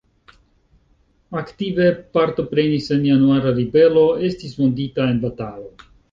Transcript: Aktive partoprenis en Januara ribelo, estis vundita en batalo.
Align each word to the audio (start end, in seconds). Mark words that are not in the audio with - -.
Aktive 1.41 1.89
partoprenis 2.17 2.87
en 2.95 3.05
Januara 3.09 3.51
ribelo, 3.59 4.05
estis 4.31 4.55
vundita 4.63 5.07
en 5.11 5.21
batalo. 5.27 5.67